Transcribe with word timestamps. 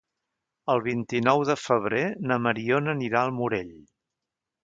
El 0.73 0.79
vint-i-nou 0.85 1.43
de 1.49 1.57
febrer 1.65 2.01
na 2.31 2.39
Mariona 2.47 2.97
anirà 2.97 3.21
al 3.27 3.35
Morell. 3.41 3.71